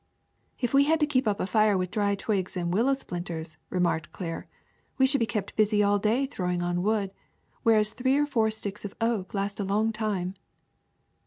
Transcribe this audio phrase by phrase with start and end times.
[0.63, 3.57] '^ ^^If we had to keep up a fire with dry twigs and willow splinters,"
[3.69, 4.47] remarked Claire,
[4.99, 7.11] ^^we should be kept busy all day throwing on wood,
[7.61, 10.33] whereas three or four sticks of oak last a long time."